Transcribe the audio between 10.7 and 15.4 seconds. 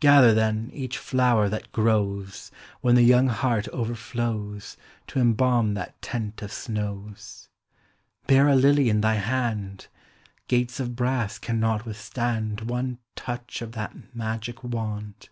of brass cannot withstand One touch of that magic wand.